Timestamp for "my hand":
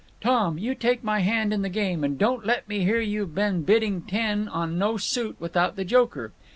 1.03-1.53